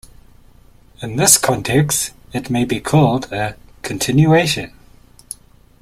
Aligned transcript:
In 1.03 1.15
this 1.17 1.37
context 1.37 2.11
it 2.33 2.49
may 2.49 2.65
be 2.65 2.79
called 2.79 3.31
a 3.31 3.55
"continuation". 3.83 4.73